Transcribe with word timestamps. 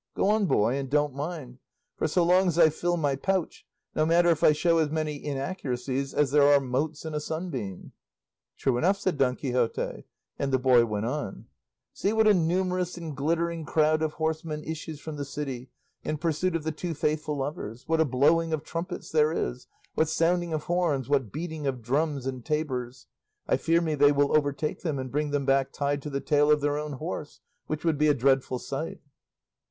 Go 0.15 0.29
on, 0.29 0.47
boy, 0.47 0.77
and 0.77 0.89
don't 0.89 1.13
mind; 1.13 1.59
for 1.95 2.07
so 2.07 2.23
long 2.23 2.47
as 2.47 2.57
I 2.57 2.71
fill 2.71 2.97
my 2.97 3.15
pouch, 3.15 3.67
no 3.93 4.03
matter 4.03 4.29
if 4.29 4.43
I 4.43 4.51
show 4.51 4.79
as 4.79 4.89
many 4.89 5.23
inaccuracies 5.23 6.11
as 6.15 6.31
there 6.31 6.41
are 6.51 6.59
motes 6.59 7.05
in 7.05 7.13
a 7.13 7.19
sunbeam." 7.19 7.91
"True 8.57 8.79
enough," 8.79 8.97
said 8.97 9.19
Don 9.19 9.35
Quixote; 9.35 10.05
and 10.39 10.51
the 10.51 10.57
boy 10.57 10.85
went 10.87 11.05
on: 11.05 11.45
"See 11.93 12.13
what 12.13 12.25
a 12.27 12.33
numerous 12.33 12.97
and 12.97 13.15
glittering 13.15 13.63
crowd 13.63 14.01
of 14.01 14.13
horsemen 14.13 14.63
issues 14.63 14.99
from 14.99 15.17
the 15.17 15.23
city 15.23 15.69
in 16.03 16.17
pursuit 16.17 16.55
of 16.55 16.63
the 16.63 16.71
two 16.71 16.95
faithful 16.95 17.37
lovers, 17.37 17.83
what 17.87 18.01
a 18.01 18.03
blowing 18.05 18.53
of 18.53 18.63
trumpets 18.63 19.11
there 19.11 19.31
is, 19.31 19.67
what 19.93 20.09
sounding 20.09 20.51
of 20.51 20.63
horns, 20.63 21.09
what 21.09 21.31
beating 21.31 21.67
of 21.67 21.83
drums 21.83 22.25
and 22.25 22.43
tabors; 22.43 23.05
I 23.47 23.55
fear 23.55 23.81
me 23.81 23.93
they 23.93 24.11
will 24.11 24.35
overtake 24.35 24.81
them 24.81 24.97
and 24.97 25.11
bring 25.11 25.29
them 25.29 25.45
back 25.45 25.71
tied 25.71 26.01
to 26.01 26.09
the 26.09 26.21
tail 26.21 26.49
of 26.49 26.59
their 26.61 26.79
own 26.79 26.93
horse, 26.93 27.39
which 27.67 27.85
would 27.85 27.99
be 27.99 28.07
a 28.07 28.15
dreadful 28.15 28.57
sight." 28.57 28.99